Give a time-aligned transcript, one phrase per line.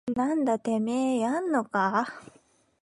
[0.15, 2.31] なんだててめぇややんのかぁ